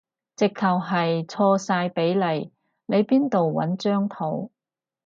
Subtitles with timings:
[0.35, 2.51] 直頭係錯晒比例，
[2.87, 4.51] 你邊度搵張圖